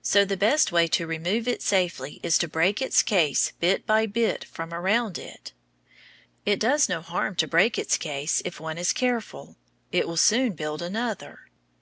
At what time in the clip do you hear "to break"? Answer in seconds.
2.38-2.80, 7.36-7.76